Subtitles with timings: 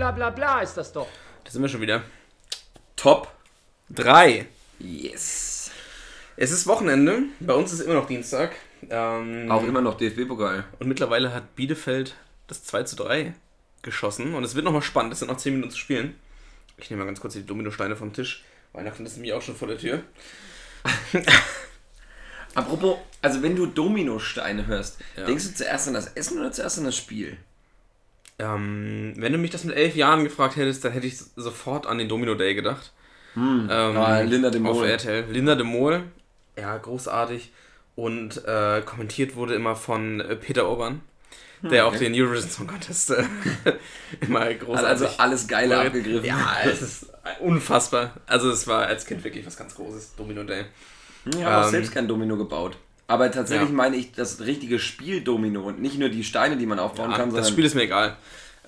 [0.00, 1.06] bla bla bla ist das doch.
[1.44, 2.02] Da sind wir schon wieder.
[2.96, 3.30] Top
[3.90, 4.46] 3.
[4.78, 5.70] Yes.
[6.38, 7.24] Es ist Wochenende.
[7.40, 8.52] Bei uns ist immer noch Dienstag.
[8.88, 10.64] Ähm, Auch immer noch DFB-Pokal.
[10.78, 12.14] Und mittlerweile hat Bielefeld
[12.46, 13.34] das 2 zu 3
[13.82, 14.34] geschossen.
[14.34, 15.12] Und es wird nochmal spannend.
[15.12, 16.14] Es sind noch 10 Minuten zu spielen.
[16.78, 18.42] Ich nehme mal ganz kurz die Dominosteine vom Tisch.
[18.72, 20.02] Weihnachten ist nämlich auch schon vor der Tür.
[22.54, 25.26] Apropos, also wenn du Dominosteine hörst, Ja.
[25.26, 27.36] denkst du zuerst an das Essen oder zuerst an das Spiel?
[28.40, 31.98] Ähm, wenn du mich das mit elf Jahren gefragt hättest, dann hätte ich sofort an
[31.98, 32.92] den Domino Day gedacht.
[33.36, 34.86] Ähm, Ah, Linda de Auf Mol.
[34.88, 35.24] RTL.
[35.30, 36.04] Linda de Mol.
[36.56, 37.52] Ja, großartig.
[37.96, 41.02] Und äh, kommentiert wurde immer von äh, Peter Orban,
[41.62, 42.04] der auch okay.
[42.10, 43.24] den Eurovision Song Contest äh,
[44.20, 44.88] immer Hat großartig.
[44.88, 46.24] also alles Geile abgegriffen.
[46.24, 47.06] Ja, es ist
[47.40, 48.14] unfassbar.
[48.26, 50.14] Also es war als Kind wirklich was ganz Großes.
[50.16, 50.64] Domino Day.
[51.26, 52.78] Ich habe auch Ähm, selbst kein Domino gebaut.
[53.10, 53.74] Aber tatsächlich Ja.
[53.74, 57.16] meine ich das richtige Spiel Domino und nicht nur die Steine, die man aufbauen Ja,
[57.16, 58.16] kann, das Spiel ist mir egal.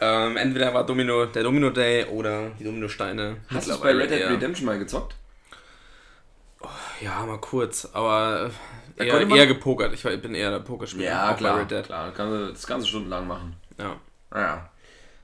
[0.00, 3.36] Ähm, entweder war Domino der Domino Day oder die Dominosteine.
[3.54, 5.14] Hast du es bei Red Dead Redemption mal gezockt?
[7.00, 8.50] Ja, mal kurz, aber
[8.96, 9.92] Da eher, eher gepokert.
[9.94, 11.04] Ich bin eher der Pokerspieler.
[11.04, 11.64] Ja, klar.
[11.66, 12.08] Klar.
[12.08, 13.54] Das kannst du das ganze stundenlang machen.
[13.78, 13.96] Ja,
[14.34, 14.70] Ja.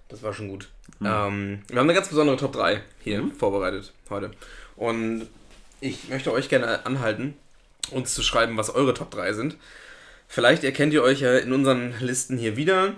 [0.09, 0.69] das war schon gut.
[1.01, 1.07] Hm.
[1.07, 4.31] Ähm, wir haben eine ganz besondere Top 3 hier vorbereitet heute.
[4.77, 5.27] Und
[5.81, 7.37] ich möchte euch gerne anhalten,
[7.93, 9.57] uns zu schreiben, was eure Top 3 sind.
[10.27, 12.93] Vielleicht erkennt ihr euch ja in unseren Listen hier wieder.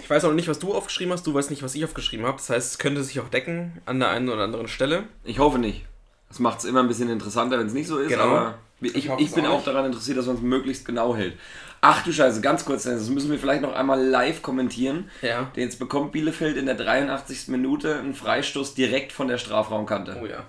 [0.00, 1.26] Ich weiß auch noch nicht, was du aufgeschrieben hast.
[1.26, 2.36] Du weißt nicht, was ich aufgeschrieben habe.
[2.36, 5.04] Das heißt, es könnte sich auch decken an der einen oder anderen Stelle.
[5.24, 5.84] Ich hoffe nicht.
[6.28, 8.22] Das macht es immer ein bisschen interessanter, wenn es nicht so ist, Genau.
[8.22, 11.34] aber ich, Ich ich, bin auch auch daran interessiert, dass man es möglichst genau hält.
[11.80, 15.10] Ach du Scheiße, ganz kurz, das müssen wir vielleicht noch einmal live kommentieren.
[15.22, 15.50] Ja.
[15.56, 17.48] Jetzt bekommt Bielefeld in der 83.
[17.48, 20.18] Minute einen Freistoß direkt von der Strafraumkante.
[20.22, 20.44] Oh ja.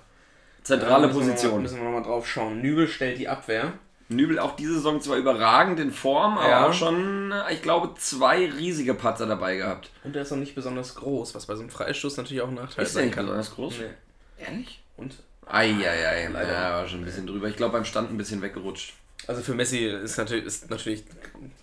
[0.63, 1.61] Zentrale Da müssen wir mal- Position.
[1.63, 2.61] Müssen wir nochmal drauf schauen.
[2.61, 3.73] Nübel stellt die Abwehr.
[4.09, 6.67] Nübel auch diese Saison zwar überragend in Form, aber Ja.
[6.67, 9.89] auch schon, ich glaube, zwei riesige Patzer dabei gehabt.
[10.03, 12.55] Und er ist noch nicht besonders groß, was bei so einem Freistoß natürlich auch ein
[12.55, 13.25] Nachteil Ist der sein nicht kann.
[13.25, 13.73] besonders groß?
[13.79, 14.45] Nee.
[14.45, 14.83] Ehrlich?
[14.97, 15.15] Und?
[15.47, 16.51] Eieiei, Leider.
[16.51, 17.47] ja, war schon ein bisschen drüber.
[17.47, 18.93] Ich glaube, beim Stand ein bisschen weggerutscht.
[19.27, 21.03] Also für Messi ist natürlich, ist natürlich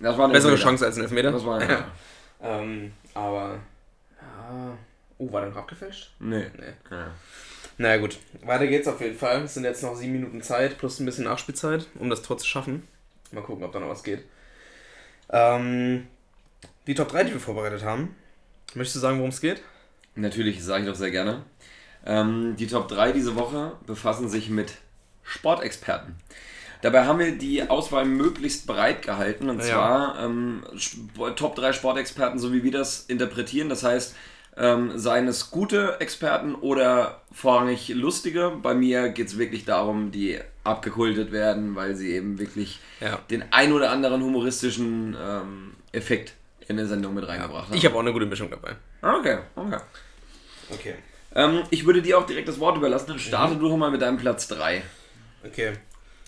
[0.01, 0.71] Das war eine bessere Elfmeter.
[0.71, 1.33] Chance als ein Elfmeter.
[1.33, 1.85] Das war ja.
[2.43, 3.59] ähm, aber.
[4.21, 4.79] Ja.
[5.19, 6.13] Oh, war der noch abgefälscht?
[6.21, 6.47] Nee.
[6.57, 6.73] Nee.
[6.91, 7.09] Ja.
[7.77, 8.19] Naja, gut.
[8.45, 9.43] Weiter geht's auf jeden Fall.
[9.43, 12.47] Es sind jetzt noch sieben Minuten Zeit plus ein bisschen Nachspielzeit, um das Tor zu
[12.47, 12.87] schaffen.
[13.33, 14.25] Mal gucken, ob da noch was geht.
[15.31, 16.07] Ähm,
[16.87, 18.15] die Top 3, die wir vorbereitet haben.
[18.75, 19.63] Möchtest du sagen, worum es geht?
[20.15, 21.45] Natürlich, sage ich doch sehr gerne.
[22.07, 24.73] Ähm, die Top 3 diese Woche befassen sich mit
[25.23, 26.17] Sportexperten.
[26.81, 29.65] Dabei haben wir die Auswahl möglichst breit gehalten und Ja.
[29.65, 30.63] zwar ähm,
[31.37, 33.69] Top 3 Sportexperten, so wie wir das interpretieren.
[33.69, 34.15] Das heißt,
[34.59, 38.51] ähm, seien es gute Experten oder vorrangig lustige.
[38.63, 43.19] Bei mir geht es wirklich darum, die abgekultet werden, weil sie eben wirklich Ja.
[43.31, 46.35] den ein oder anderen humoristischen ähm, Effekt
[46.67, 47.77] in der Sendung mit reingebracht haben.
[47.77, 48.77] Ich habe auch eine gute Mischung dabei.
[49.01, 49.79] Okay, okay.
[50.71, 50.95] Okay.
[51.35, 53.07] Ähm, ich würde dir auch direkt das Wort überlassen.
[53.09, 54.83] Dann starte du doch mal mit deinem Platz 3.
[55.47, 55.73] Okay.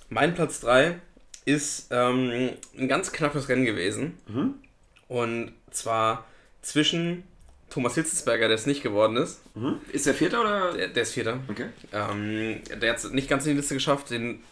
[0.08, 0.98] Mein Platz 3
[1.44, 4.18] ist ähm, ein ganz knappes Rennen gewesen.
[5.08, 6.24] Und zwar
[6.62, 7.24] zwischen
[7.70, 9.41] Thomas Hitzelsberger, der es nicht geworden ist.
[9.92, 10.72] Ist der vierte oder?
[10.72, 11.38] Der, der ist Vierter.
[11.48, 11.66] Okay.
[11.92, 14.10] Ähm, der hat es nicht ganz in die Liste geschafft.
[14.10, 14.42] Den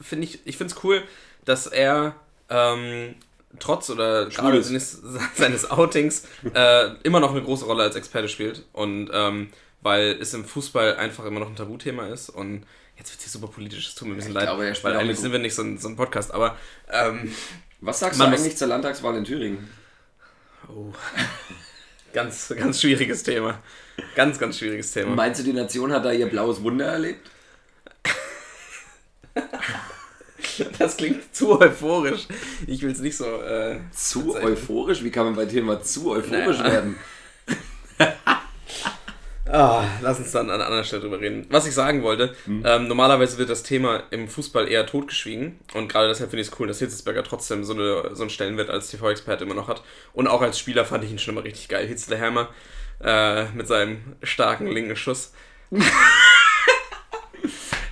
[0.00, 1.02] finde ich, ich finde es cool,
[1.44, 2.14] dass er
[2.48, 3.16] ähm,
[3.58, 5.02] trotz oder gerade seines,
[5.34, 8.64] seines Outings äh, immer noch eine große Rolle als Experte spielt.
[8.72, 9.48] Und ähm,
[9.82, 12.64] weil es im Fußball einfach immer noch ein Tabuthema ist und
[12.96, 14.96] jetzt wird es hier super politisch, es tut mir ein bisschen Ich leid, glaube, weil
[14.96, 16.56] eigentlich sind wir nicht so ein, so ein Podcast, aber
[16.88, 17.34] ähm,
[17.80, 19.68] Was sagst du eigentlich zur Landtagswahl in Thüringen?
[20.68, 20.92] oh,
[22.12, 23.58] ganz, ganz schwieriges Thema.
[24.14, 25.14] Ganz, ganz schwieriges Thema.
[25.14, 27.30] Meinst du, die Nation hat da ihr blaues Wunder erlebt?
[30.78, 32.26] Das klingt zu euphorisch.
[32.66, 33.40] Ich will es nicht so.
[33.42, 35.02] Äh, Zu euphorisch?
[35.02, 36.72] Wie kann man bei Thema zu euphorisch Naja.
[36.72, 36.96] werden?
[39.52, 41.46] Ah, lass uns dann an einer anderen Stelle drüber reden.
[41.50, 45.58] Was ich sagen wollte, ähm, normalerweise wird das Thema im Fußball eher totgeschwiegen.
[45.74, 48.70] Und gerade deshalb finde ich es cool, dass Hitzelsberger trotzdem so, eine, so einen Stellenwert
[48.70, 49.82] als TV-Experte immer noch hat.
[50.14, 51.86] Und auch als Spieler fand ich ihn schon immer richtig geil.
[51.86, 52.48] Hitzler Hammer
[53.04, 55.32] äh, mit seinem starken linken Schuss.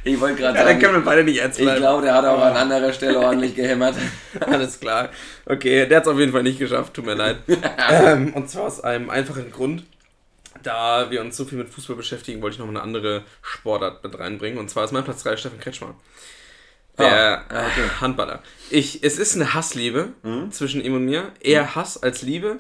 [0.02, 1.80] Ich wollte gerade Ja, dann sagen, können wir beide nicht ernst ich bleiben.
[1.80, 3.94] glaube, der hat auch an anderer Stelle ordentlich gehämmert.
[4.40, 5.10] Alles klar.
[5.44, 7.36] Okay, der hat es auf jeden Fall nicht geschafft, tut mir leid.
[7.90, 9.82] ähm, und zwar aus einem einfachen Grund.
[10.62, 14.18] Da wir uns so viel mit Fußball beschäftigen, wollte ich noch eine andere Sportart mit
[14.18, 14.58] reinbringen.
[14.58, 15.94] Und zwar ist mein Platz 3 Steffen Kretschmer.
[16.98, 17.88] Der Ah, okay.
[18.00, 18.42] Handballer.
[18.68, 20.10] Ich, es ist eine Hassliebe
[20.50, 21.32] zwischen ihm und mir.
[21.40, 22.58] Eher Hass als Liebe,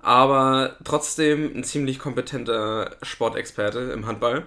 [0.00, 4.44] aber trotzdem ein ziemlich kompetenter Sportexperte im Handball.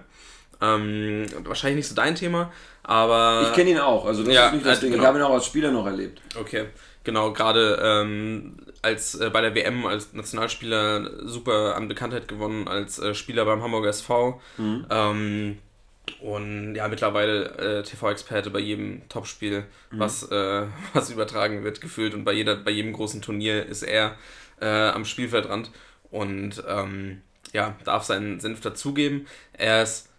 [0.60, 2.50] Ähm, wahrscheinlich nicht so dein Thema,
[2.82, 3.46] aber.
[3.48, 4.90] Ich kenne ihn auch, also das Ja, ist nicht das äh, Ding.
[4.92, 5.02] genau.
[5.04, 6.20] Ich habe ihn auch als Spieler noch erlebt.
[6.36, 6.64] Okay,
[7.08, 12.98] Genau, gerade ähm, als äh, bei der WM als Nationalspieler super an Bekanntheit gewonnen, als
[12.98, 14.38] äh, Spieler beim Hamburger SV.
[14.58, 14.86] Mhm.
[14.90, 15.58] Ähm,
[16.20, 19.98] und ja, mittlerweile äh, TV-Experte bei jedem Topspiel, mhm.
[19.98, 22.12] was, äh, was übertragen wird, gefühlt.
[22.12, 24.14] Und bei, jeder, bei jedem großen Turnier ist er
[24.60, 25.70] äh, am Spielfeldrand
[26.10, 27.22] und ähm,
[27.54, 29.26] ja, darf seinen Senf dazugeben.
[29.54, 30.10] Er ist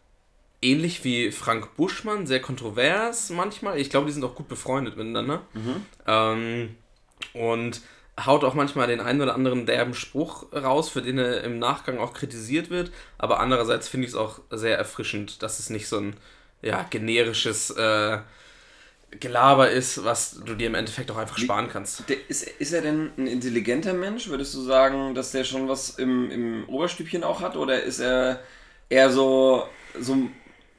[0.61, 3.79] ähnlich wie Frank Buschmann, sehr kontrovers manchmal.
[3.79, 5.41] Ich glaube, die sind auch gut befreundet miteinander.
[5.53, 5.85] Mhm.
[6.07, 6.75] Ähm,
[7.33, 7.81] und
[8.25, 11.99] haut auch manchmal den einen oder anderen derben Spruch raus, für den er im Nachgang
[11.99, 12.91] auch kritisiert wird.
[13.17, 16.15] Aber andererseits finde ich es auch sehr erfrischend, dass es nicht so ein
[16.61, 18.19] ja, generisches äh,
[19.11, 22.03] Gelaber ist, was du dir im Endeffekt auch einfach sparen kannst.
[22.27, 24.27] Ist, ist er denn ein intelligenter Mensch?
[24.27, 27.55] Würdest du sagen, dass der schon was im, im Oberstübchen auch hat?
[27.55, 28.41] Oder ist er
[28.87, 29.63] eher so,
[29.99, 30.29] so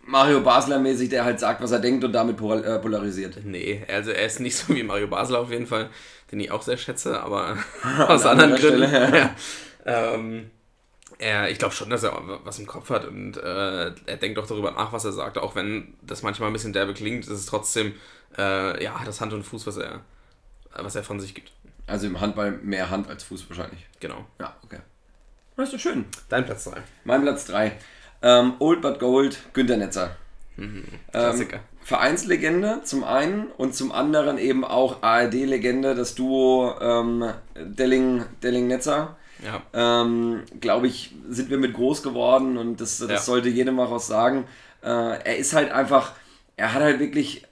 [0.03, 3.45] Mario Basler mäßig, der halt sagt, was er denkt und damit äh, polarisiert?
[3.45, 5.91] Nee, also er ist nicht so wie Mario Basler auf jeden Fall,
[6.33, 7.57] den ich auch sehr schätze, aber
[8.09, 8.89] aus anderen Gründen.
[8.89, 9.35] Stelle, ja.
[10.15, 10.51] ähm,
[11.19, 14.47] er, ich glaube schon, dass er was im Kopf hat und äh, er denkt auch
[14.47, 15.39] darüber nach, was er sagt.
[15.39, 17.95] Auch wenn das manchmal ein bisschen derbe klingt, ist es trotzdem,
[18.39, 20.01] äh, ja, das Hand und Fuß, was er,
[20.73, 21.53] was er von sich gibt.
[21.87, 23.87] Also im Handball mehr Hand als Fuß wahrscheinlich.
[23.99, 24.25] Genau.
[24.39, 24.79] Ja, okay.
[25.57, 26.07] Das ist doch schön.
[26.29, 26.83] Dein Platz 3.
[27.05, 27.73] Mein Platz 3.
[28.23, 30.17] Ähm, Old But Gold, Günter Netzer.
[30.57, 31.57] Mhm, Klassiker.
[31.57, 39.17] Ähm, Vereinslegende zum einen und zum anderen eben auch ARD-Legende, das Duo ähm, Delling-Netzer.
[39.43, 39.63] Ja.
[40.03, 43.19] Ähm, Glaube ich, sind wir mit groß geworden und das, das ja.
[43.19, 44.45] sollte jedem auch was sagen.
[44.83, 46.13] Äh, er ist halt einfach,
[46.57, 47.47] er hat halt wirklich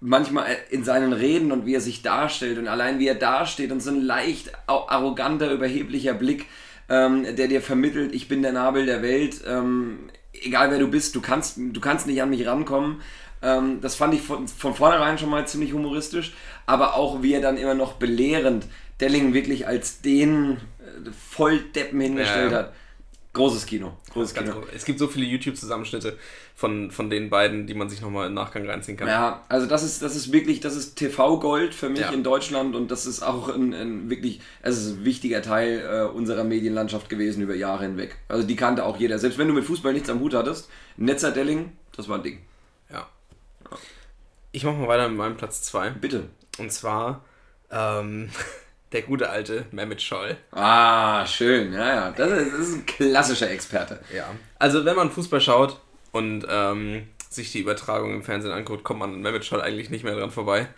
[0.00, 3.80] manchmal in seinen Reden und wie er sich darstellt und allein wie er dasteht und
[3.80, 6.46] so ein leicht arroganter, überheblicher Blick,
[6.88, 11.14] ähm, der dir vermittelt, ich bin der Nabel der Welt, ähm, egal wer du bist,
[11.14, 13.00] du kannst, du kannst nicht an mich rankommen.
[13.42, 16.34] Ähm, das fand ich von, von vornherein schon mal ziemlich humoristisch,
[16.64, 18.66] aber auch wie er dann immer noch belehrend
[19.00, 20.58] Delling wirklich als den
[21.30, 22.58] Volldeppen hingestellt ja.
[22.58, 22.72] hat.
[23.36, 23.92] Großes Kino.
[24.12, 24.62] Großes Kino.
[24.74, 26.16] Es gibt so viele YouTube-Zusammenschnitte
[26.54, 29.08] von, von den beiden, die man sich nochmal im Nachgang reinziehen kann.
[29.08, 32.10] Ja, also das ist, das ist wirklich, das ist TV-Gold für mich ja.
[32.12, 36.08] in Deutschland und das ist auch ein, ein wirklich, es ist ein wichtiger Teil äh,
[36.08, 38.16] unserer Medienlandschaft gewesen über Jahre hinweg.
[38.28, 39.18] Also die kannte auch jeder.
[39.18, 42.40] Selbst wenn du mit Fußball nichts am Hut hattest, Netzer Delling, das war ein Ding.
[42.90, 43.06] Ja.
[44.52, 45.90] Ich mache mal weiter mit meinem Platz 2.
[45.90, 46.30] Bitte.
[46.58, 47.22] Und zwar,
[47.70, 48.30] ähm,
[48.96, 50.38] Der gute alte Mehmet Scholl.
[50.52, 51.70] Ah, schön.
[51.74, 52.10] Ja, ja.
[52.12, 54.00] Das ist, das ist ein klassischer Experte.
[54.10, 54.34] Ja.
[54.58, 55.78] Also, wenn man Fußball schaut
[56.12, 60.02] und ähm, sich die Übertragung im Fernsehen anguckt, kommt man an Mehmet Scholl eigentlich nicht
[60.02, 60.68] mehr dran vorbei.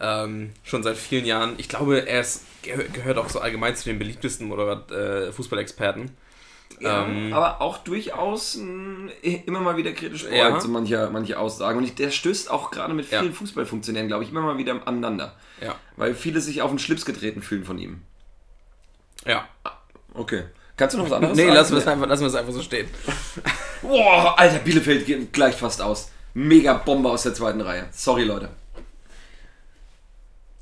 [0.00, 1.56] Ähm, schon seit vielen Jahren.
[1.58, 2.44] Ich glaube, er ist,
[2.94, 6.16] gehört auch so allgemein zu den beliebtesten Moderat äh, Fußballexperten.
[6.80, 9.10] Ja, ähm, aber auch durchaus mh,
[9.46, 10.58] immer mal wieder kritisch ja.
[10.58, 11.78] zu mancher, manche Aussagen.
[11.78, 13.32] Und ich, der stößt auch gerade mit vielen ja.
[13.32, 15.34] Fußballfunktionären, glaube ich, immer mal wieder aneinander.
[15.60, 15.74] Ja.
[15.96, 18.02] Weil viele sich auf den Schlips getreten fühlen von ihm.
[19.26, 19.48] Ja.
[19.64, 19.72] Ah,
[20.14, 20.44] okay.
[20.76, 21.52] Kannst du noch was anderes nee, sagen?
[21.52, 22.88] Nee, lassen wir es einfach, lassen einfach so stehen.
[23.82, 26.12] Boah, Alter, Bielefeld geht gleich fast aus.
[26.34, 27.88] Mega Bombe aus der zweiten Reihe.
[27.90, 28.50] Sorry, Leute.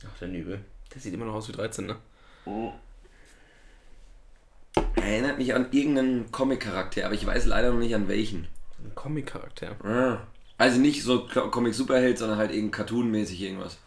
[0.06, 0.64] Ach, der Nübel.
[0.94, 1.96] Der sieht immer noch aus wie 13, ne?
[2.46, 2.72] Oh.
[4.96, 8.48] Erinnert mich an irgendeinen Comic-Charakter, aber ich weiß leider noch nicht an welchen.
[8.82, 9.76] Ein Comic-Charakter?
[9.84, 10.26] Ja.
[10.58, 13.78] Also nicht so Comic-Superheld, sondern halt irgendein Cartoon-mäßig irgendwas.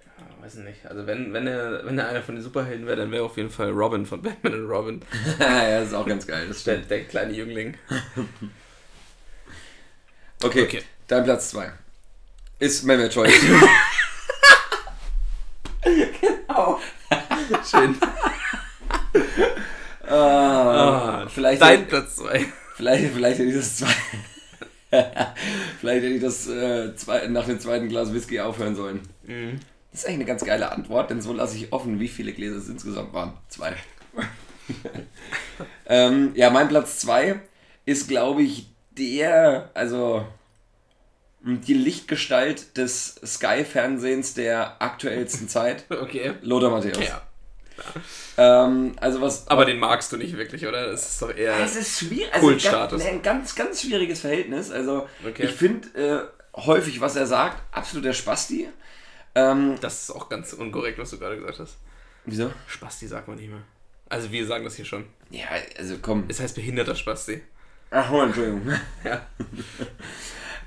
[0.00, 0.86] Ja, weiß nicht.
[0.86, 3.50] Also wenn, wenn, er, wenn er einer von den Superhelden wäre, dann wäre auf jeden
[3.50, 5.02] Fall Robin von Batman und Robin.
[5.38, 6.46] ja, das ist auch ganz geil.
[6.48, 7.76] Das der, der kleine Jüngling.
[10.42, 11.70] okay, okay, dein Platz 2
[12.58, 13.32] ist Mehmet Choice.
[15.82, 16.80] genau.
[17.70, 17.96] Schön.
[20.14, 22.44] Ah, vielleicht dein hätte, Platz 2.
[22.76, 23.94] Vielleicht, vielleicht hätte ich das zwei.
[25.80, 29.00] vielleicht hätte ich das äh, zwei, nach dem zweiten Glas Whisky aufhören sollen.
[29.22, 29.60] Mhm.
[29.92, 32.56] Das ist eigentlich eine ganz geile Antwort, denn so lasse ich offen, wie viele Gläser
[32.56, 33.34] es insgesamt waren.
[33.48, 33.76] Zwei.
[35.86, 37.40] ähm, ja, mein Platz 2
[37.84, 40.26] ist, glaube ich, der, also
[41.44, 45.84] die Lichtgestalt des Sky-Fernsehens der aktuellsten Zeit.
[45.90, 46.32] Okay.
[46.42, 46.98] Lothar Matthäus.
[46.98, 47.22] Ja.
[48.36, 50.88] Ähm, also was, aber den magst du nicht wirklich, oder?
[50.90, 51.58] Das ist doch eher.
[51.60, 52.32] Es ist schwierig.
[52.32, 53.02] Also Kultstatus.
[53.02, 54.70] Ganz, ein ganz, ganz schwieriges Verhältnis.
[54.70, 55.44] Also okay.
[55.44, 58.68] ich finde äh, häufig, was er sagt, absoluter Spasti.
[59.34, 61.76] Ähm, das ist auch ganz unkorrekt, was du gerade gesagt hast.
[62.24, 62.50] Wieso?
[62.66, 63.62] Spasti sagt man nicht mehr.
[64.08, 65.04] Also wir sagen das hier schon.
[65.30, 65.46] Ja,
[65.78, 66.24] also komm.
[66.28, 67.42] Es heißt behinderter Spasti.
[67.90, 68.72] Ach, oh, Entschuldigung.
[69.04, 69.26] ja.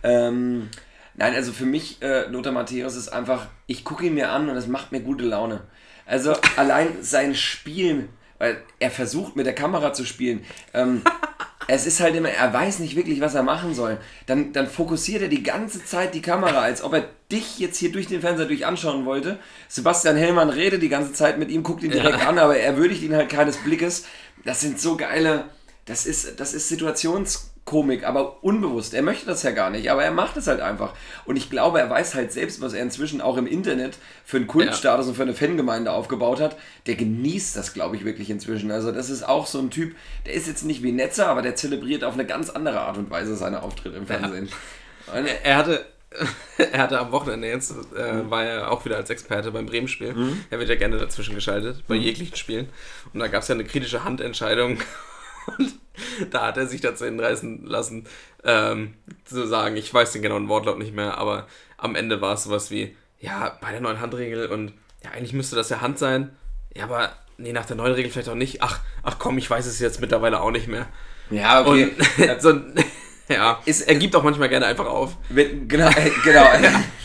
[0.03, 0.69] ähm,
[1.15, 4.55] nein, also für mich, äh, Lothar Matthäus ist einfach, ich gucke ihn mir an und
[4.55, 5.61] es macht mir gute Laune.
[6.07, 8.07] Also allein sein Spiel,
[8.39, 10.43] weil er versucht mit der Kamera zu spielen.
[10.73, 11.01] Ähm,
[11.67, 13.97] es ist halt immer, er weiß nicht wirklich, was er machen soll.
[14.25, 17.91] Dann, dann fokussiert er die ganze Zeit die Kamera, als ob er dich jetzt hier
[17.91, 19.37] durch den Fernseher durch anschauen wollte.
[19.67, 22.29] Sebastian Hellmann redet die ganze Zeit mit ihm, guckt ihn direkt ja.
[22.29, 24.05] an, aber er würdigt ihn halt keines Blickes.
[24.45, 25.45] Das sind so geile,
[25.85, 28.93] das ist, das ist Situations Komik, aber unbewusst.
[28.93, 30.93] Er möchte das ja gar nicht, aber er macht es halt einfach.
[31.25, 34.47] Und ich glaube, er weiß halt selbst, was er inzwischen auch im Internet für einen
[34.47, 35.09] Kultstatus ja.
[35.09, 36.55] und für eine Fangemeinde aufgebaut hat.
[36.87, 38.71] Der genießt das, glaube ich, wirklich inzwischen.
[38.71, 41.57] Also, das ist auch so ein Typ, der ist jetzt nicht wie Netzer, aber der
[41.57, 44.47] zelebriert auf eine ganz andere Art und Weise seine Auftritte im Fernsehen.
[45.07, 45.25] Ja.
[45.43, 45.85] Er hatte.
[46.57, 48.31] er hatte am Wochenende jetzt, äh, mhm.
[48.31, 50.13] war er auch wieder als Experte beim Bremen-Spiel.
[50.13, 50.45] Mhm.
[50.49, 52.01] Er wird ja gerne dazwischen geschaltet, bei mhm.
[52.01, 52.69] jeglichen Spielen.
[53.13, 54.77] Und da gab es ja eine kritische Handentscheidung.
[55.57, 55.73] Und
[56.31, 58.05] da hat er sich dazu hinreißen lassen,
[58.43, 58.93] ähm,
[59.25, 62.71] zu sagen, ich weiß den genauen Wortlaut nicht mehr, aber am Ende war es sowas
[62.71, 64.73] wie, ja, bei der neuen Handregel und
[65.03, 66.35] ja, eigentlich müsste das ja Hand sein.
[66.75, 68.61] Ja, aber nee, nach der neuen Regel vielleicht auch nicht.
[68.61, 70.87] Ach, ach komm, ich weiß es jetzt mittlerweile auch nicht mehr.
[71.29, 71.91] Ja, okay.
[72.17, 72.59] Und, so,
[73.33, 75.17] ja, ist, er gibt auch manchmal gerne einfach auf.
[75.29, 75.89] Wenn, genau,
[76.23, 76.45] genau.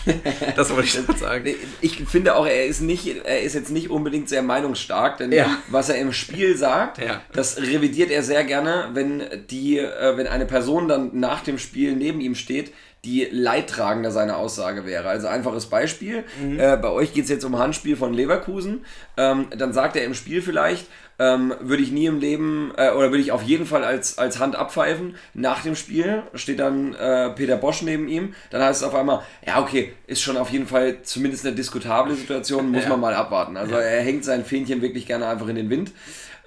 [0.57, 1.55] das wollte ich damit sagen.
[1.81, 5.59] Ich finde auch, er ist, nicht, er ist jetzt nicht unbedingt sehr meinungsstark, denn ja.
[5.69, 7.23] was er im Spiel sagt, ja.
[7.33, 11.95] das revidiert er sehr gerne, wenn, die, äh, wenn eine Person dann nach dem Spiel
[11.95, 12.73] neben ihm steht,
[13.05, 15.09] die Leidtragender seiner Aussage wäre.
[15.09, 16.61] Also einfaches Beispiel, mhm.
[16.61, 18.85] äh, bei euch geht es jetzt um Handspiel von Leverkusen,
[19.17, 20.87] ähm, dann sagt er im Spiel vielleicht,
[21.19, 24.38] ähm, würde ich nie im Leben äh, oder würde ich auf jeden Fall als, als
[24.38, 25.16] Hand abpfeifen.
[25.35, 28.35] Nach dem Spiel steht dann äh, Peter Bosch neben ihm.
[28.50, 32.14] Dann heißt es auf einmal, ja, okay, ist schon auf jeden Fall zumindest eine diskutable
[32.14, 32.90] Situation, muss ja.
[32.90, 33.57] man mal abwarten.
[33.57, 35.92] Also er hängt sein Fähnchen wirklich gerne einfach in den Wind.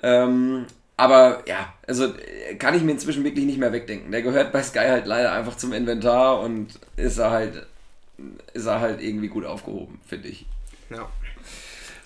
[0.03, 0.65] Ähm,
[0.97, 4.11] aber ja, also äh, kann ich mir inzwischen wirklich nicht mehr wegdenken.
[4.11, 7.65] Der gehört bei Sky halt leider einfach zum Inventar und ist er halt,
[8.53, 10.45] ist er halt irgendwie gut aufgehoben, finde ich.
[10.89, 11.09] Ja.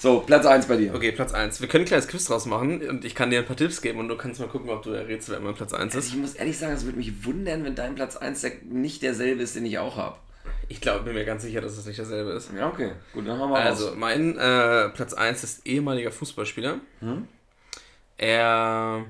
[0.02, 0.96] So, Platz 1 bei dir.
[0.96, 1.60] Okay, Platz 1.
[1.60, 4.00] Wir können ein kleines Quiz draus machen und ich kann dir ein paar Tipps geben
[4.00, 5.96] und du kannst mal gucken, ob du errätst, wer mein Platz 1 ist.
[6.06, 9.02] Also ich muss ehrlich sagen, es würde mich wundern, wenn dein Platz 1 der nicht
[9.04, 10.16] derselbe ist, den ich auch habe.
[10.70, 12.50] Ich glaube, bin mir ganz sicher, dass es nicht derselbe ist.
[12.58, 12.94] Ja, okay.
[13.14, 13.96] Gut, dann haben wir Also, raus.
[13.98, 16.80] mein äh, Platz 1 ist ehemaliger Fußballspieler.
[17.02, 17.28] Hm?
[18.18, 19.04] Er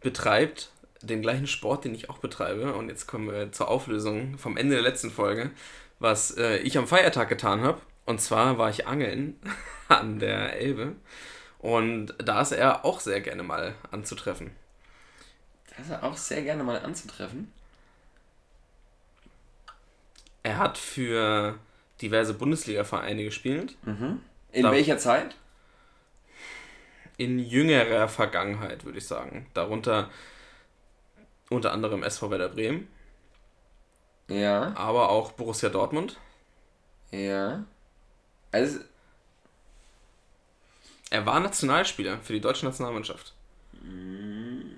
[0.00, 0.70] betreibt
[1.02, 2.72] den gleichen Sport, den ich auch betreibe.
[2.72, 5.50] Und jetzt kommen wir zur Auflösung vom Ende der letzten Folge,
[5.98, 7.78] was äh, ich am Feiertag getan habe.
[8.04, 9.38] Und zwar war ich angeln
[9.88, 10.94] an der Elbe.
[11.58, 14.50] Und da ist er auch sehr gerne mal anzutreffen.
[15.70, 17.52] Da ist er auch sehr gerne mal anzutreffen?
[20.42, 21.58] Er hat für
[22.00, 23.76] diverse Bundesliga-Vereine gespielt.
[23.84, 24.20] Mhm.
[24.50, 25.36] In da, welcher Zeit?
[27.16, 29.46] In jüngerer Vergangenheit, würde ich sagen.
[29.54, 30.10] Darunter
[31.48, 32.88] unter anderem SV Werder Bremen.
[34.28, 34.74] Ja.
[34.74, 36.18] Aber auch Borussia Dortmund.
[37.10, 37.64] Ja.
[38.52, 38.78] Also.
[41.10, 43.34] Er war Nationalspieler für die deutsche Nationalmannschaft.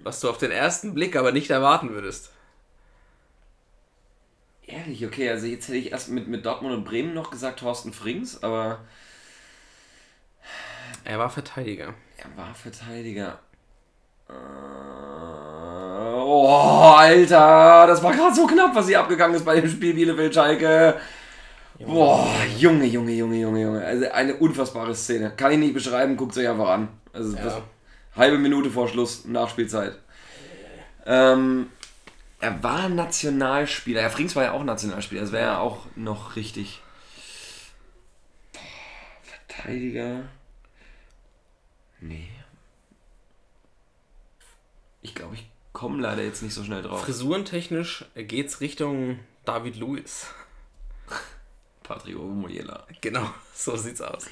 [0.03, 2.31] Was du auf den ersten Blick aber nicht erwarten würdest.
[4.67, 7.93] Ehrlich, okay, also jetzt hätte ich erst mit, mit Dortmund und Bremen noch gesagt Thorsten
[7.93, 8.81] Frings, aber.
[11.05, 11.95] Er war Verteidiger.
[12.17, 13.39] Er war Verteidiger.
[14.29, 14.33] Äh,
[16.23, 20.99] oh, Alter, das war gerade so knapp, was hier abgegangen ist bei dem Spiel Bielefeld-Schalke.
[21.81, 23.85] Boah, Junge, Junge, Junge, Junge, Junge.
[23.85, 25.33] Also eine unfassbare Szene.
[25.37, 26.89] Kann ich nicht beschreiben, guckt es euch einfach an.
[27.13, 27.63] Also ja.
[28.17, 29.99] halbe Minute vor Schluss, Nachspielzeit.
[31.07, 31.69] Ähm,
[32.41, 34.03] er war Nationalspieler.
[34.03, 35.23] Ja, Frings war ja auch Nationalspieler.
[35.23, 36.81] Das wäre ja auch noch richtig.
[39.23, 40.23] Verteidiger.
[42.01, 42.29] Nee.
[45.03, 47.03] Ich glaube, ich komme leider jetzt nicht so schnell drauf.
[47.03, 50.29] Frisurentechnisch geht's Richtung David Lewis.
[51.85, 52.85] Patrick Ovomoyela.
[53.01, 54.27] Genau, so sieht's aus.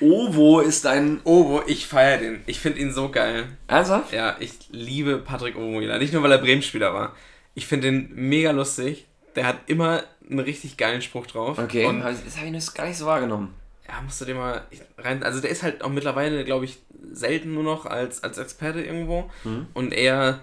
[0.00, 1.20] Ovo ist dein.
[1.24, 2.42] Ovo, ich feiere den.
[2.46, 3.48] Ich finde ihn so geil.
[3.66, 4.12] Ernsthaft?
[4.12, 5.98] Ja, ich liebe Patrick Ovomoyela.
[5.98, 7.16] Nicht nur, weil er Bremen-Spieler war.
[7.54, 9.06] Ich finde den mega lustig.
[9.34, 11.58] Der hat immer einen richtig geilen Spruch drauf.
[11.58, 13.54] Okay, und das habe ich gar nicht so wahrgenommen.
[13.88, 14.62] Ja, musst du dir mal
[14.98, 15.22] rein.
[15.22, 16.78] Also, der ist halt auch mittlerweile, glaube ich,
[17.10, 19.30] selten nur noch als, als Experte irgendwo.
[19.44, 19.66] Mhm.
[19.72, 20.40] Und er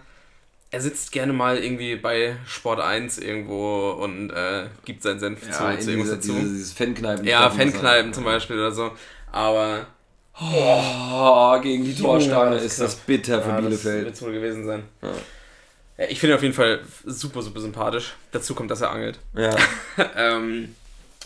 [0.72, 5.52] er sitzt gerne mal irgendwie bei Sport 1 irgendwo und äh, gibt seinen Senf ja,
[5.52, 6.34] zu, zu irgendwas dazu.
[6.34, 7.26] Diese, dieses Fankneipen.
[7.26, 8.92] Ja, Fankneipen zum Beispiel oder so.
[9.32, 9.88] Aber.
[10.38, 14.08] Oh, gegen die Torstange ist das bitter für ja, Bielefeld.
[14.08, 14.84] Das wird wohl gewesen sein.
[15.02, 15.12] Ja.
[15.98, 18.16] Ja, ich finde ihn auf jeden Fall super, super sympathisch.
[18.34, 19.20] Dazu kommt, dass er angelt.
[19.34, 19.56] Ja.
[20.18, 20.76] ähm,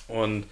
[0.07, 0.45] und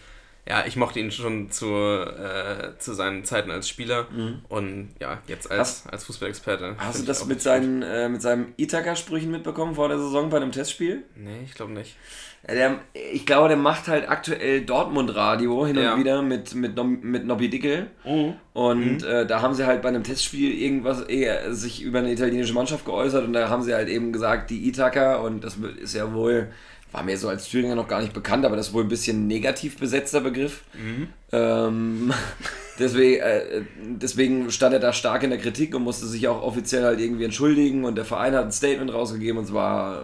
[0.47, 4.41] ja, ich mochte ihn schon zu, äh, zu seinen Zeiten als Spieler Mhm.
[4.49, 6.75] und ja, jetzt als, als Fußballexperte.
[6.77, 10.51] Hast du das mit seinen, äh, mit seinen Ithaka-Sprüchen mitbekommen vor der Saison bei einem
[10.51, 11.03] Testspiel?
[11.15, 11.95] Nee, ich glaube nicht.
[12.47, 12.75] Ja, Der,
[13.13, 15.93] ich glaube, der macht halt aktuell Dortmund-Radio hin Ja.
[15.95, 17.87] und wieder mit, mit, mit Nobby Dickel.
[18.53, 22.53] Und äh, da haben sie halt bei einem Testspiel irgendwas eher sich über eine italienische
[22.53, 26.13] Mannschaft geäußert und da haben sie halt eben gesagt, die Ithaka, und das ist ja
[26.13, 26.47] wohl,
[26.91, 29.27] war mir so als Thüringer noch gar nicht bekannt, aber das ist wohl ein bisschen
[29.27, 30.61] negativ besetzter Begriff.
[31.31, 32.13] Ähm,
[32.79, 36.83] deswegen, äh, deswegen stand er da stark in der Kritik und musste sich auch offiziell
[36.85, 40.03] halt irgendwie entschuldigen und der Verein hat ein Statement rausgegeben und zwar,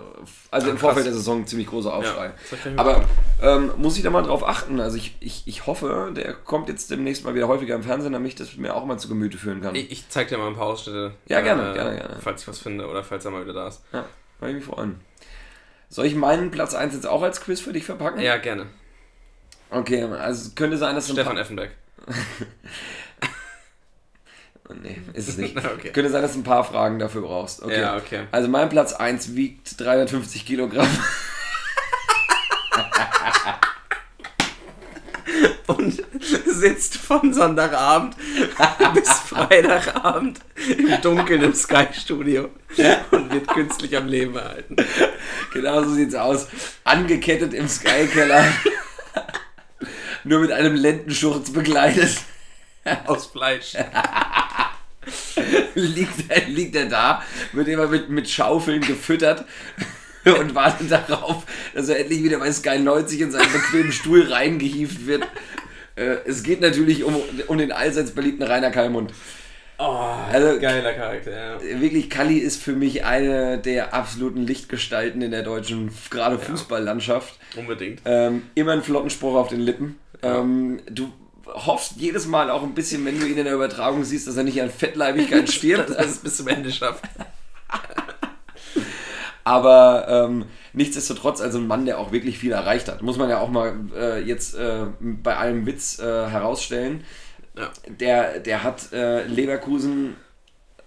[0.52, 0.82] also im krass.
[0.82, 2.32] Vorfeld der Saison ein ziemlich großer Aufschrei.
[2.52, 3.06] Ja, Aber
[3.42, 4.82] ähm, muss ich da mal drauf achten.
[4.82, 8.28] Also ich, ich, ich hoffe, der kommt jetzt demnächst mal wieder häufiger im Fernsehen, damit
[8.28, 9.74] ich das mir auch mal zu Gemüte führen kann.
[9.76, 11.14] Ich, ich zeig dir mal ein paar Ausschnitte.
[11.28, 12.18] Ja, äh, gerne, gerne, gerne.
[12.20, 13.82] Falls ich was finde oder falls er mal wieder da ist.
[13.94, 14.06] Ja,
[14.40, 15.00] würde ich mich freuen.
[15.94, 18.20] Soll ich meinen Platz 1 jetzt auch als Quiz für dich verpacken?
[18.20, 18.66] Ja, gerne.
[19.70, 21.38] Okay, also es könnte sein, dass Stefan.
[21.38, 21.70] Effenberg.
[24.70, 25.58] Oh, nee, ist es nicht.
[25.58, 25.92] Okay.
[25.92, 27.62] Könnte sein, dass du ein paar Fragen dafür brauchst.
[27.62, 27.82] Okay.
[27.82, 28.28] Ja, okay.
[28.32, 30.88] Also mein Platz 1 wiegt 350 Kilogramm.
[35.68, 36.02] Und
[36.46, 38.16] sitzt von Sonntagabend
[38.94, 40.40] bis Freitagabend
[40.70, 42.50] im Dunkeln im Sky-Studio
[43.12, 44.76] und wird künstlich am Leben erhalten.
[45.54, 46.48] Genau so sieht's aus.
[46.84, 48.46] Angekettet im Sky-Keller.
[50.24, 52.18] Nur mit einem Lendenschurz begleitet.
[53.06, 53.76] Aus Fleisch.
[55.76, 59.46] liegt, er, liegt er da, wird immer mit, mit Schaufeln gefüttert
[60.26, 65.06] und wartet darauf, dass er endlich wieder bei Sky 90 in seinen bequemen Stuhl reingehievt
[65.06, 65.24] wird.
[65.96, 67.16] Äh, es geht natürlich um,
[67.48, 69.14] um den allseits beliebten Rainer Kallmund.
[69.80, 69.84] Oh,
[70.32, 71.82] Also- geiler Charakter, ja.
[71.82, 77.38] Wirklich, Kalli ist für mich eine der absoluten Lichtgestalten in der deutschen, gerade Fußballlandschaft.
[77.58, 78.02] Unbedingt.
[78.06, 79.98] Ähm, immer einen flotten Spruch auf den Lippen.
[80.22, 81.12] Ähm, du
[81.48, 84.44] hoffst jedes Mal auch ein bisschen, wenn du ihn in der Übertragung siehst, dass er
[84.44, 85.90] nicht an Fettleibigkeit stirbt.
[85.90, 87.04] Dass es bis zum Ende schafft.
[89.46, 93.40] Aber ähm, nichtsdestotrotz, also ein Mann, der auch wirklich viel erreicht hat, muss man ja
[93.40, 97.04] auch mal äh, jetzt äh, bei allem Witz äh, herausstellen.
[97.58, 97.70] Ja.
[97.88, 100.16] Der, der hat äh, Leverkusen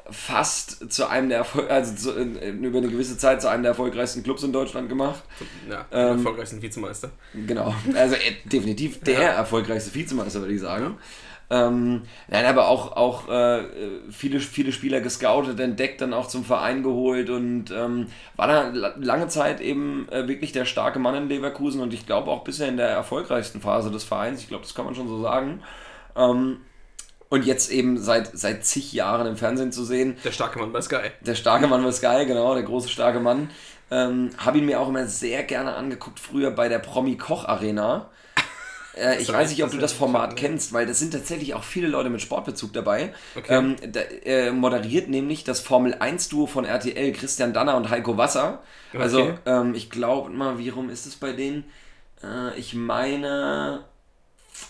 [0.08, 3.70] fast zu einem der Erfol also zu, äh, über eine gewisse Zeit zu einem der
[3.70, 5.22] erfolgreichsten Clubs in Deutschland gemacht.
[5.68, 7.10] Ja, Ähm, erfolgreichsten Vizemeister.
[7.34, 7.74] Genau.
[7.94, 9.28] Also äh, definitiv der Ja.
[9.30, 10.96] erfolgreichste Vizemeister, würde ich sagen.
[11.48, 13.62] Ähm, nein, aber auch, auch äh,
[14.10, 18.94] viele, viele Spieler gescoutet, entdeckt, dann auch zum Verein geholt und ähm, war da la-
[18.98, 22.66] lange Zeit eben äh, wirklich der starke Mann in Leverkusen und ich glaube auch bisher
[22.68, 24.40] in der erfolgreichsten Phase des Vereins.
[24.40, 25.62] Ich glaube, das kann man schon so sagen.
[26.16, 26.58] Ähm,
[27.28, 30.16] und jetzt eben seit, seit zig Jahren im Fernsehen zu sehen.
[30.24, 31.10] Der starke Mann bei Sky.
[31.20, 33.50] Der starke Mann bei Sky, genau, der große starke Mann.
[33.90, 38.10] Ähm, Habe ihn mir auch immer sehr gerne angeguckt, früher bei der Promi-Koch-Arena.
[38.98, 41.86] Äh, ich weiß nicht, ob du das Format kennst, weil das sind tatsächlich auch viele
[41.86, 43.12] Leute mit Sportbezug dabei.
[43.34, 43.54] Okay.
[43.54, 48.62] Ähm, da, äh, moderiert nämlich das Formel-1-Duo von RTL, Christian Danner und Heiko Wasser.
[48.98, 49.34] Also, Okay.
[49.44, 51.64] ähm, ich glaube mal, wie rum ist es bei denen?
[52.24, 53.84] Äh, ich meine,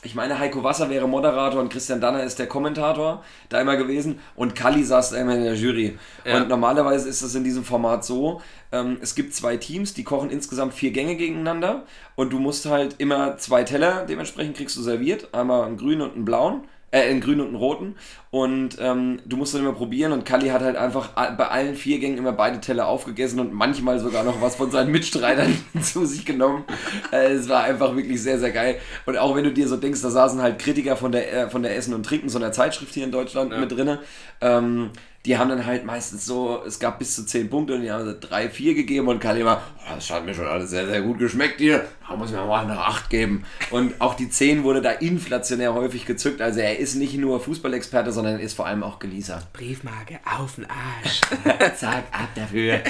[0.03, 4.21] ich meine, Heiko Wasser wäre Moderator und Christian Danner ist der Kommentator da immer gewesen
[4.35, 5.99] und Kalli saß da immer in der Jury.
[6.25, 6.39] Ja.
[6.39, 8.41] Und normalerweise ist es in diesem Format so,
[8.73, 12.97] ähm, es gibt zwei Teams, die kochen insgesamt vier Gänge gegeneinander und du musst halt
[12.99, 16.63] immer zwei Teller, dementsprechend kriegst du serviert, einmal einen grünen und einen blauen.
[16.93, 17.97] Äh, einen grünen und einen roten.
[18.31, 20.13] Und ähm, du musst dann immer probieren.
[20.13, 23.99] Und Kalli hat halt einfach bei allen vier Gängen immer beide Teller aufgegessen und manchmal
[23.99, 26.65] sogar noch was von seinen Mitstreitern zu sich genommen.
[27.13, 28.77] Äh, es war einfach wirklich sehr, sehr geil.
[29.05, 31.63] Und auch wenn du dir so denkst, da saßen halt Kritiker von der, äh, von
[31.63, 33.59] der Essen und Trinken, so einer Zeitschrift hier in Deutschland Ja.
[33.59, 33.99] mit drinne.
[34.41, 34.91] Ähm,
[35.27, 38.05] die haben dann halt meistens so, es gab bis zu 10 Punkte und die haben
[38.05, 41.03] so 3, 4 gegeben und Kalli war, oh, das hat mir schon alles sehr, sehr
[41.03, 43.45] gut geschmeckt hier, da muss mir mal eine 8 geben.
[43.71, 48.13] Und auch die 10 wurde da inflationär häufig gezückt, also er ist nicht nur Fußballexperte,
[48.13, 49.43] sondern er ist vor allem auch Geließer.
[49.53, 51.21] Briefmarke auf den Arsch.
[51.77, 52.81] Zack, ab dafür.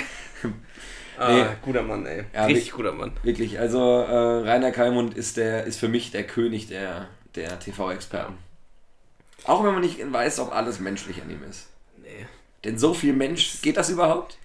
[1.19, 1.45] Ah, Nee.
[1.63, 2.25] guter Mann, ey.
[2.35, 3.13] Ja, Richtig guter Mann.
[3.23, 4.15] Wirklich, also äh,
[4.47, 8.35] Rainer Kallmund ist, der, ist für mich der König der, der TV-Experten.
[9.45, 11.69] Auch wenn man nicht weiß, ob alles menschlich an ihm ist.
[12.65, 14.39] Denn so viel Mensch, geht das überhaupt?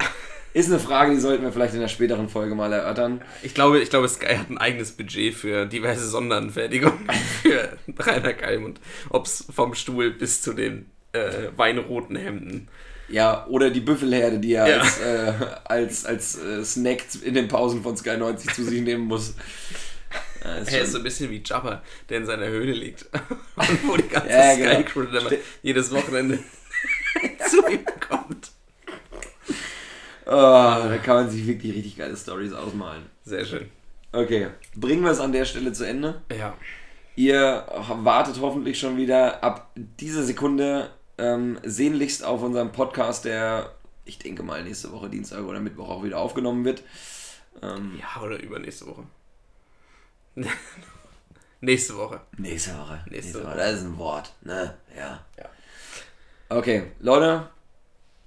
[0.54, 3.20] Ist eine Frage, die sollten wir vielleicht in der späteren Folge mal erörtern.
[3.42, 7.06] Ich glaube, ich glaube, Sky hat ein eigenes Budget für diverse Sonderanfertigungen
[7.42, 8.80] für Rainer Kalmund.
[9.10, 12.68] Ob es vom Stuhl bis zu den äh, weinroten Hemden.
[13.10, 14.80] Ja, oder die Büffelherde, die er Ja.
[14.80, 15.32] als, äh,
[15.64, 19.34] als, als äh, Snack in den Pausen von Sky 90 zu sich nehmen muss.
[20.44, 23.06] Ja, ist Er ist so ein bisschen wie Jabba, der in seiner Höhle liegt.
[23.56, 24.72] Und wo die ganze Ja, genau.
[24.74, 26.38] Sky-Crew Ste- jedes Wochenende
[27.50, 28.50] zu ihm kommt.
[30.26, 33.06] Oh, da kann man sich wirklich richtig geile Stories ausmalen.
[33.24, 33.70] Sehr schön.
[34.12, 36.20] Okay, bringen wir es an der Stelle zu Ende.
[36.36, 36.54] Ja.
[37.16, 43.72] Ihr wartet hoffentlich schon wieder ab dieser Sekunde ähm, sehnlichst auf unseren Podcast, der
[44.04, 46.82] ich denke mal nächste Woche Dienstag oder Mittwoch auch wieder aufgenommen wird.
[47.62, 49.04] Ähm, Ja, oder übernächste Woche.
[51.60, 52.20] Nächste Woche.
[52.36, 53.04] nächste Woche.
[53.10, 53.56] Nächste Woche.
[53.56, 54.74] Das ist ein Wort, ne?
[54.96, 55.24] Ja.
[55.36, 55.44] Ja.
[56.50, 57.46] Okay, Leute,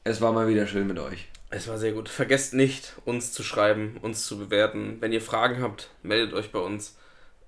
[0.04, 1.28] es war mal wieder schön mit euch.
[1.50, 2.08] Es war sehr gut.
[2.08, 4.98] Vergesst nicht, uns zu schreiben, uns zu bewerten.
[5.00, 7.00] Wenn ihr Fragen habt, meldet euch bei uns.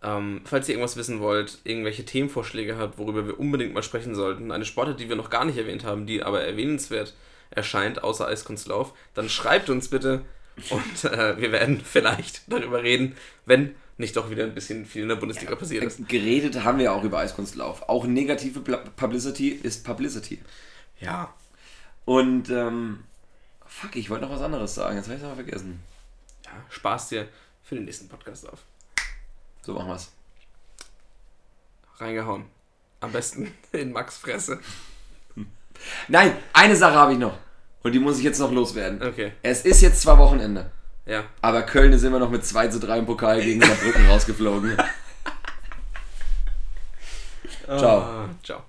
[0.02, 4.52] Ähm, falls ihr irgendwas wissen wollt, irgendwelche Themenvorschläge habt, worüber wir unbedingt mal sprechen sollten,
[4.52, 7.14] eine Sportart, die wir noch gar nicht erwähnt haben, die aber erwähnenswert
[7.52, 10.22] erscheint, außer Eiskunstlauf, dann schreibt uns bitte
[10.72, 15.10] und äh, wir werden vielleicht darüber reden, wenn nicht doch wieder ein bisschen viel in
[15.10, 16.08] der Bundesliga passiert ist.
[16.08, 17.88] Geredet haben wir auch über Eiskunstlauf.
[17.90, 20.42] Auch negative Publicity ist Publicity.
[21.00, 21.34] Ja,
[22.06, 23.04] Und, ähm,
[23.66, 24.96] fuck, ich wollte noch was anderes sagen.
[24.98, 25.80] Jetzt habe ich es aber vergessen.
[26.46, 27.28] ja, Spaß dir
[27.64, 28.60] für den nächsten Podcast auf.
[29.62, 30.12] So machen wir's.
[31.98, 32.46] Reingehauen.
[33.00, 34.60] Am besten in Max Fresse.
[36.08, 37.38] Nein, eine Sache habe ich noch.
[37.84, 39.02] Und die muss ich jetzt noch loswerden.
[39.04, 40.72] Okay, Es ist jetzt zwar Wochenende,
[41.06, 41.24] ja.
[41.42, 44.78] aber Köln ist immer noch mit 2 zu 3 im Pokal gegen Saarbrücken rausgeflogen.
[47.66, 48.00] Ciao.
[48.02, 48.64] Ah, ciao.